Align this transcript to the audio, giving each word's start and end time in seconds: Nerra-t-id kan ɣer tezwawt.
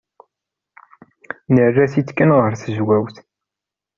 Nerra-t-id 1.53 2.09
kan 2.13 2.31
ɣer 2.37 2.51
tezwawt. 2.61 3.15